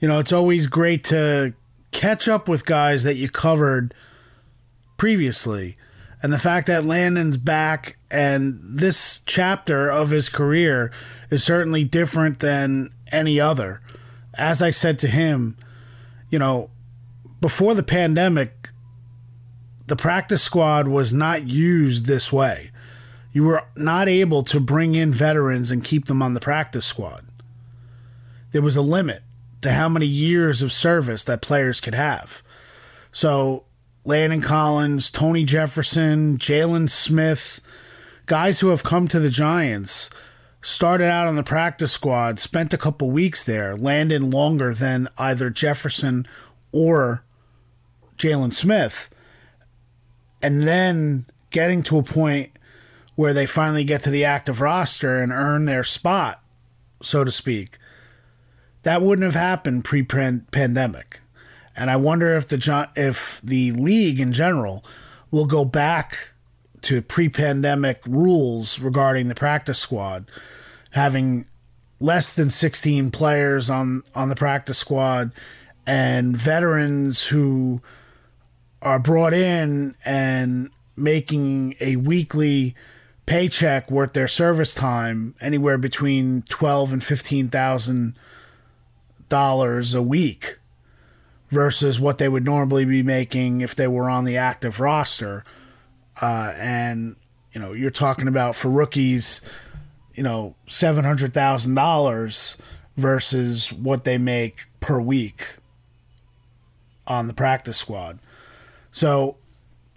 [0.00, 1.54] You know, it's always great to
[1.92, 3.94] catch up with guys that you covered
[4.96, 5.76] previously.
[6.22, 10.90] And the fact that Landon's back and this chapter of his career
[11.30, 13.82] is certainly different than any other.
[14.34, 15.56] As I said to him,
[16.36, 16.68] you know,
[17.40, 18.68] before the pandemic,
[19.86, 22.72] the practice squad was not used this way.
[23.32, 27.24] You were not able to bring in veterans and keep them on the practice squad.
[28.52, 29.22] There was a limit
[29.62, 32.42] to how many years of service that players could have.
[33.12, 33.64] So,
[34.04, 37.62] Landon Collins, Tony Jefferson, Jaylon Smith,
[38.26, 40.10] guys who have come to the Giants,
[40.66, 45.48] started out on the practice squad, spent a couple weeks there, Landon longer than either
[45.48, 46.26] Jefferson
[46.72, 47.22] or
[48.18, 49.08] Jaylon Smith,
[50.42, 52.50] and then getting to a point
[53.14, 56.42] where they finally get to the active roster and earn their spot,
[57.00, 57.78] so to speak.
[58.82, 61.20] That wouldn't have happened pre-pandemic,
[61.76, 64.84] and I wonder if the if the league in general
[65.30, 66.34] will go back
[66.82, 70.30] to pre-pandemic rules regarding the practice squad,
[70.90, 71.46] having
[72.00, 75.32] less than 16 players on on the practice squad
[75.86, 77.80] and veterans who
[78.82, 82.74] are brought in and making a weekly
[83.24, 88.14] paycheck worth their service time anywhere between 12 and 15,000
[89.28, 90.58] dollars a week
[91.48, 95.44] versus what they would normally be making if they were on the active roster
[96.20, 97.16] uh, and
[97.52, 99.40] you know you're talking about for rookies
[100.16, 102.56] you know $700,000
[102.96, 105.56] versus what they make per week
[107.06, 108.18] on the practice squad.
[108.90, 109.36] So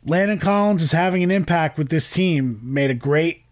[0.06, 2.60] Landon Collins is having an impact with this team.
[2.62, 3.44] Made a great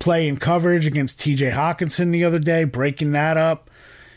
[0.00, 3.70] play in coverage against TJ Hockenson the other day, breaking that up.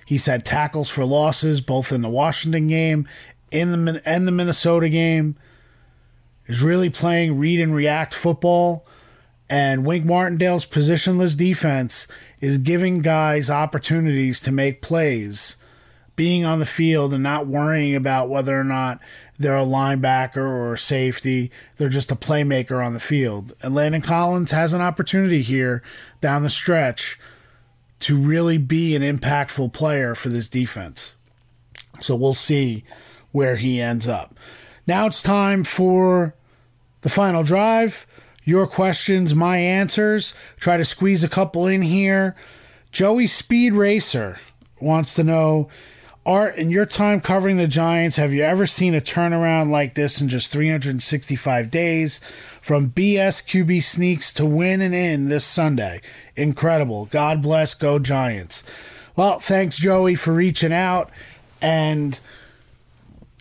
[0.06, 3.08] He's had tackles for losses both in the Washington game
[3.52, 5.36] in the and the Minnesota game.
[6.48, 8.86] Is really playing read and react football.
[9.50, 12.08] And Wink Martindale's positionless defense
[12.42, 15.56] is giving guys opportunities to make plays,
[16.16, 19.00] being on the field and not worrying about whether or not
[19.38, 21.52] they're a linebacker or a safety.
[21.78, 23.54] They're just a playmaker on the field.
[23.62, 25.82] And Landon Collins has an opportunity here
[26.20, 27.20] down the stretch
[28.00, 31.16] to really be an impactful player for this defense.
[32.00, 32.84] So we'll see
[33.32, 34.36] where he ends up.
[34.86, 36.34] Now it's time for
[37.08, 38.06] the final drive.
[38.44, 40.34] Your questions, my answers.
[40.60, 42.36] Try to squeeze a couple in here.
[42.92, 44.40] Joey Speed Racer
[44.82, 45.70] wants to know
[46.26, 50.20] Art, in your time covering the Giants, have you ever seen a turnaround like this
[50.20, 52.20] in just 365 days?
[52.62, 56.02] From BS QB sneaks to win and in this Sunday.
[56.36, 57.06] Incredible.
[57.06, 57.74] God bless.
[57.74, 58.66] Go Giants.
[59.16, 61.10] Well, thanks, Joey, for reaching out.
[61.62, 62.20] And,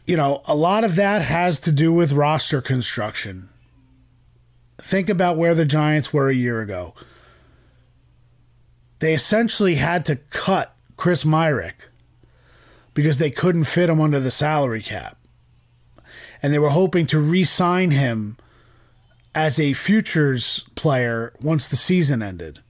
[0.06, 3.48] you know, a lot of that has to do with roster construction.
[4.86, 6.94] Think about where the Giants were a year ago.
[9.00, 11.88] They essentially had to cut Chris Myarick
[12.94, 15.18] because they couldn't fit him under the salary cap.
[16.40, 18.36] And they were hoping to re sign him
[19.34, 22.60] as a futures player once the season ended.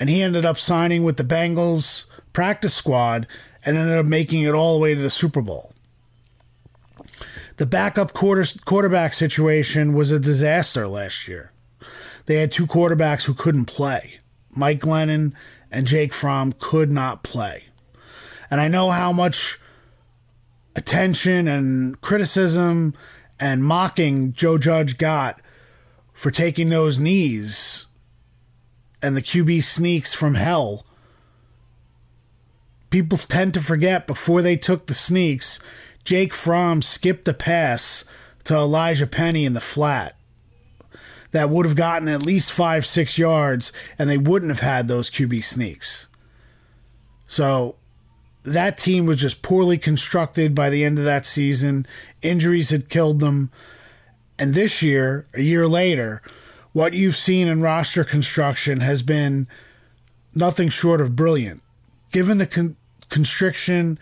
[0.00, 3.28] And he ended up signing with the Bengals practice squad
[3.64, 5.72] and ended up making it all the way to the Super Bowl.
[7.56, 11.52] The backup quarter, quarterback situation was a disaster last year.
[12.26, 14.18] They had two quarterbacks who couldn't play.
[14.50, 15.32] Mike Glennon
[15.70, 17.64] and Jake Fromm could not play.
[18.50, 19.58] And I know how much
[20.74, 22.94] attention and criticism
[23.40, 25.40] and mocking Joe Judge got
[26.12, 27.86] for taking those knees
[29.02, 30.84] and the QB sneaks from hell.
[32.90, 35.60] People tend to forget before they took the sneaks,
[36.06, 38.04] Jake Fromm skipped a pass
[38.44, 40.16] to Elijhaa Penny in the flat
[41.32, 45.10] that would have gotten at least five, six yards, and they wouldn't have had those
[45.10, 46.08] QB sneaks.
[47.26, 47.74] So
[48.44, 51.86] that team was just poorly constructed by the end of that season.
[52.22, 53.50] Injuries had killed them.
[54.38, 56.22] And this year, a year later,
[56.72, 59.48] what you've seen in roster construction has been
[60.36, 61.62] nothing short of brilliant.
[62.12, 62.76] Given the con-
[63.08, 63.98] constriction,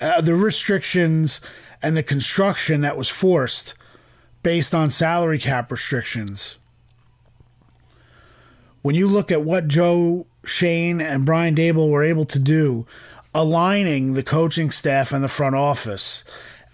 [0.00, 1.40] uh, the restrictions,
[1.82, 3.74] and the construction that was forced
[4.42, 6.58] based on salary cap restrictions.
[8.82, 12.86] When you look at what Joe Schoen and Brian Daboll were able to do
[13.34, 16.24] aligning the coaching staff and the front office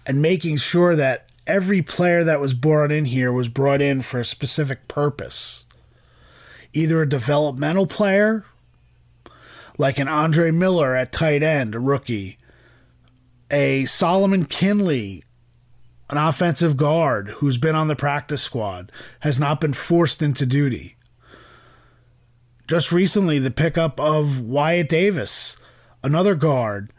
[0.05, 4.19] and making sure that every player that was brought in here was brought in for
[4.19, 5.65] a specific purpose.
[6.71, 8.45] Either a developmental player,
[9.77, 12.37] like an Andre Miller at tight end, a rookie,
[13.53, 15.23] a Solomon Kindley,
[16.09, 20.97] an offensive guard who's been on the practice squad, has not been forced into duty.
[22.67, 25.55] Just recently, the pickup of Wyatt Davis,
[26.03, 26.91] another guard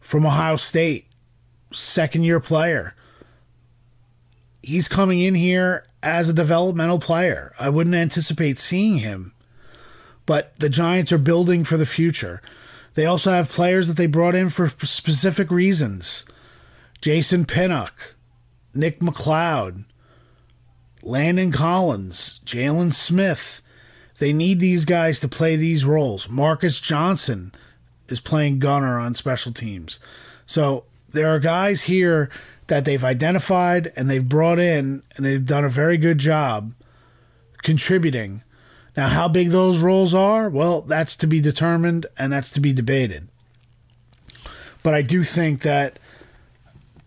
[0.00, 1.08] from Ohio State,
[1.74, 2.94] second year player.
[4.62, 7.52] He's coming in here as a developmental player.
[7.60, 9.34] I wouldn't anticipate seeing him.
[10.24, 12.40] But the Giants are building for the future.
[12.98, 16.26] They also have players that they brought in for specific reasons.
[17.00, 18.16] Jason Pinnock,
[18.74, 19.84] Nick McCloud,
[21.04, 23.62] Landon Collins, Jaylon Smith.
[24.18, 26.28] They need these guys to play these roles.
[26.28, 27.52] Marcus Johnson,
[28.08, 30.00] is playing gunner on special teams.
[30.44, 32.28] So there are guys here
[32.66, 36.74] that they've identified and they've brought in and they've done a very good job
[37.62, 38.42] contributing.
[38.98, 42.72] Now, how big those roles are, well, that's to be determined and that's to be
[42.72, 43.28] debated.
[44.82, 46.00] But I do think that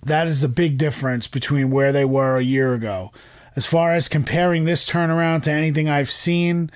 [0.02, 3.12] that is a big difference between where they were a year ago.
[3.58, 6.72] As far as comparing this turnaround to anything I've seen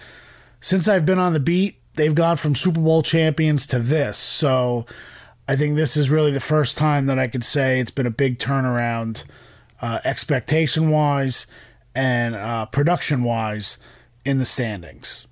[0.60, 4.18] since I've been on the beat, they've gone from Super Bowl champions to this.
[4.18, 4.86] So
[5.48, 8.12] I think this is really the first time that I could say it's been a
[8.12, 9.24] big turnaround,
[9.82, 11.48] uh, expectation wise
[11.96, 13.78] and uh, production wise
[14.26, 15.28] in the standings.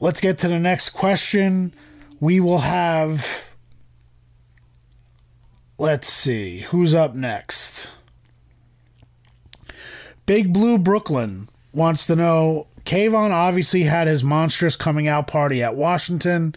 [0.00, 1.74] Let's get to the next question.
[2.20, 3.50] We will have,
[5.76, 7.90] let's see, who's up next?
[10.26, 15.74] Big Blue Brooklyn wants to know Kayvon obviously had his monstrous coming out party at
[15.74, 16.54] Washington.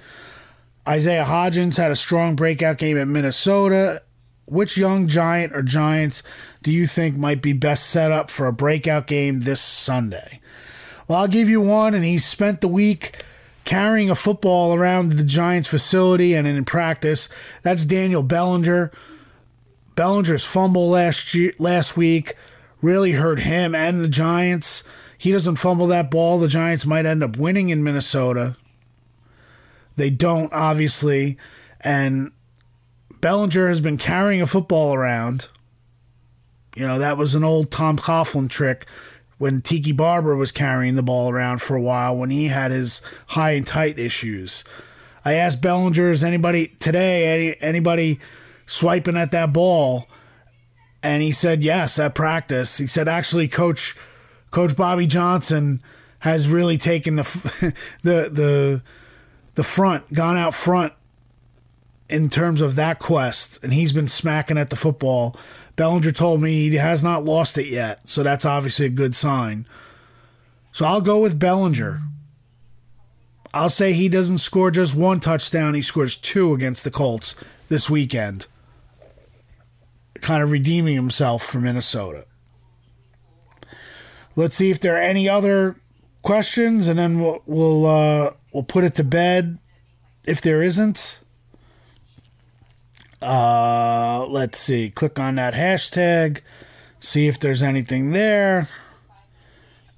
[0.88, 4.01] Isaiah Hodgins had a strong breakout game at Minnesota.
[4.51, 6.21] Which young giant or giants
[6.61, 10.41] do you think might be best set up for a breakout game this Sunday?
[11.07, 13.23] Well, I'll give you one, and he spent the week
[13.63, 17.29] carrying a football around the Giants facility and in practice.
[17.63, 18.91] That's Daniel Bellinger.
[19.95, 22.35] Bellinger's fumble last year, last week
[22.81, 24.83] really hurt him and the Giants
[25.21, 28.57] he doesn't fumble that ball, the Giants might end up winning in Minnesota.
[29.95, 31.37] They don't, obviously.
[31.79, 32.31] And
[33.21, 35.47] Bellinger has been carrying a football around.
[36.76, 38.88] You know, that was an old Tom Coughlin trick
[39.38, 43.01] when Tiki Barber was carrying the ball around for a while when he had his
[43.28, 44.63] high and tight issues.
[45.24, 48.19] I asked Bellinger, is anybody today, any, anybody
[48.65, 50.07] swiping at that ball?
[51.03, 52.78] And he said, yes, at practice.
[52.78, 53.95] He said, actually, coach
[54.49, 55.82] Coach Bobby Johnson
[56.19, 57.24] has really taken the
[58.03, 58.82] the the
[59.55, 60.93] the front, gone out front
[62.12, 65.36] in terms of that quest, and he's been smacking at the football.
[65.76, 69.66] Bellinger told me he has not lost it yet, so that's obviously a good sign.
[70.72, 72.01] So I'll go with Bellinger.
[73.53, 77.36] I'll say he doesn't score just one touchdown, he scores two against the Colts
[77.70, 78.47] this weekend.
[80.22, 82.26] Kind of redeeming himself for Minnesota.
[84.36, 85.78] Let's see if there are any other
[86.22, 89.59] questions, and then we'll we'll uh, we'll put it to bed.
[90.24, 91.20] If there isn't,
[93.22, 94.89] uh, let's see.
[94.89, 96.41] Click on that hashtag,
[96.99, 98.67] see if there's anything there,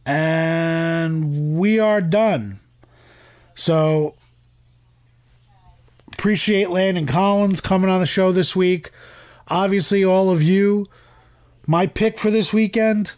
[0.06, 2.60] and we are done.
[3.56, 4.16] So
[6.12, 8.92] appreciate Landon Collins coming on the show this week.
[9.48, 10.88] Obviously, all of you.
[11.66, 13.16] My pick for this weekend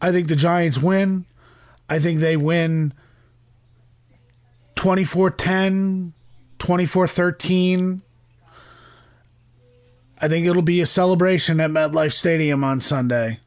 [0.00, 1.26] I think the Giants win.
[1.88, 2.94] I think they win
[4.76, 6.12] 24 10,
[6.58, 8.02] 24 13.
[10.22, 13.40] I think it'll be a celebration at MetLife Stadium on Sunday.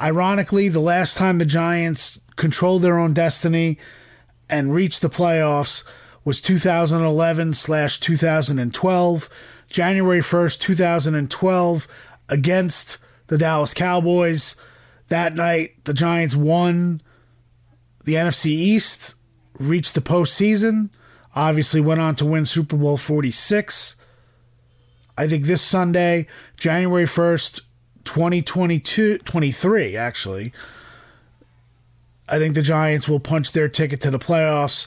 [0.00, 3.78] Ironically, the last time the Giants controlled their own destiny
[4.48, 5.82] and reached the playoffs
[6.24, 9.28] was 2011 slash 2012,
[9.68, 11.88] January 1st, 2012,
[12.28, 14.54] against the Dallas Cowboys.
[15.08, 17.02] That night, the Giants won
[18.04, 19.16] the NFC East,
[19.58, 20.90] reached the postseason,
[21.34, 23.96] obviously went on to win Super Bowl 46.
[25.16, 27.62] I think this Sunday, January 1st,
[28.04, 30.52] 2022, 23, actually,
[32.28, 34.86] I think the Giants will punch their ticket to the playoffs.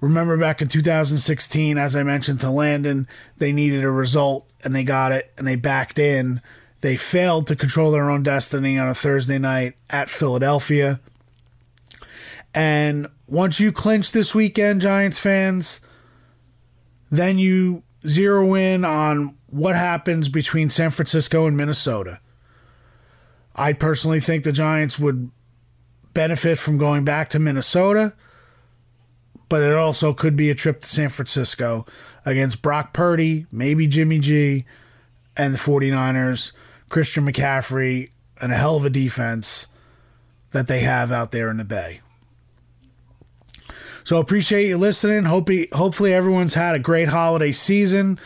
[0.00, 3.06] Remember back in 2016, as I mentioned to Landon,
[3.36, 6.40] they needed a result and they got it and they backed in
[6.80, 11.00] they failed to control their own destiny on a Thursday night at Philadelphia.
[12.54, 15.80] And once you clinch this weekend, Giants fans,
[17.10, 22.20] then you zero in on what happens between San Francisco and Minnesota.
[23.54, 25.30] I personally think the Giants would
[26.14, 28.14] benefit from going back to Minnesota,
[29.48, 31.86] but it also could be a trip to San Francisco
[32.24, 34.64] against Brock Purdy, maybe Jimmy G,
[35.36, 36.52] and the 49ers.
[36.88, 39.68] Christian McCaffrey and a hell of a defense
[40.50, 42.00] that they have out there in the Bay.
[44.04, 45.24] So appreciate you listening.
[45.24, 48.18] Hope hopefully everyone's had a great holiday season.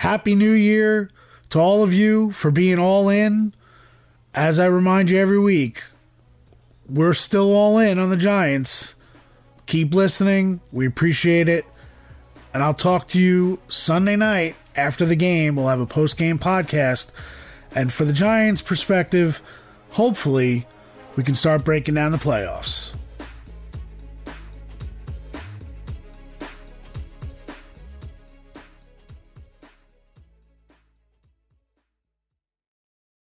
[0.00, 1.10] Happy New Year
[1.50, 3.52] to all of you for being all in.
[4.32, 5.84] As I remind you every week,
[6.88, 8.96] we're still all in on the Giants.
[9.66, 10.62] Keep listening.
[10.72, 11.66] We appreciate it.
[12.54, 15.54] And I'll talk to you Sunday night after the game.
[15.54, 17.10] We'll have a post game podcast
[17.74, 19.42] and for the Giants' perspective,
[19.90, 20.66] hopefully
[21.14, 22.96] we can start breaking down the playoffs.